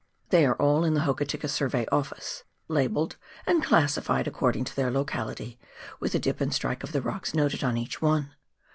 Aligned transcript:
They 0.29 0.47
are 0.47 0.55
all 0.55 0.83
in 0.83 0.95
the 0.95 1.01
Hokitika 1.01 1.47
Survey 1.47 1.85
Office, 1.91 2.43
labelled 2.67 3.17
and 3.45 3.63
classified 3.63 4.25
accord 4.27 4.55
ing 4.55 4.63
to 4.63 4.75
their 4.75 4.89
locality, 4.89 5.59
with 5.99 6.13
the 6.13 6.19
dip 6.19 6.41
and 6.41 6.51
strike 6.51 6.81
of 6.83 6.91
the 6.91 7.03
rocks 7.03 7.35
noted 7.35 7.63
on 7.63 7.77
each 7.77 8.01
one. 8.01 8.33